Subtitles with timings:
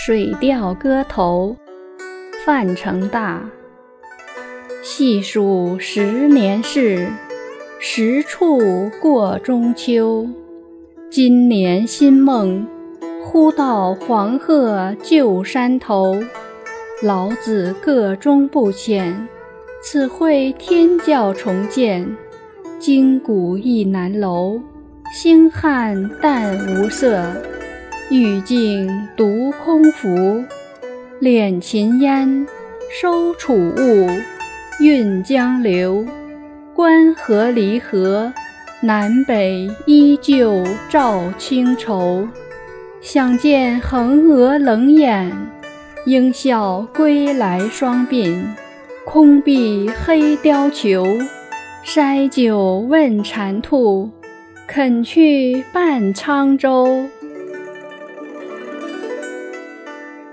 [0.02, 1.54] 《水调歌头·
[2.46, 3.50] 范成大》
[4.82, 7.06] 细数十年事，
[7.78, 10.26] 十处过中秋。
[11.10, 12.66] 今年新梦，
[13.22, 16.18] 忽到黄鹤旧山头。
[17.02, 19.28] 老子个中不浅，
[19.82, 22.16] 此会天教重见。
[22.78, 24.62] 今古意难楼，
[25.12, 27.22] 星汉淡无色。
[28.10, 30.44] 玉镜独空浮，
[31.20, 32.44] 敛琴烟，
[33.00, 34.08] 收楚雾，
[34.80, 36.04] 运江流。
[36.74, 38.32] 关河离合，
[38.82, 42.26] 南北依旧照清愁。
[43.00, 45.30] 想见横娥冷眼，
[46.04, 48.42] 应笑归来双鬓。
[49.04, 51.06] 空碧黑貂裘，
[51.86, 54.10] 筛酒问蟾兔，
[54.66, 57.06] 肯去伴沧州。